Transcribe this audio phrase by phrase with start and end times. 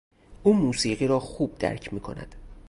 [0.43, 2.35] او موسیقی را خوب درک میکند.